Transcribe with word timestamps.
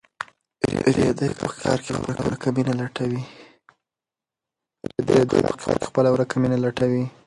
رېدی 0.97 1.29
په 1.39 1.45
ښار 1.57 1.77
کې 1.85 1.91
خپله 5.89 6.09
ورکه 6.15 6.37
مینه 6.41 6.57
لټوي. 6.63 7.03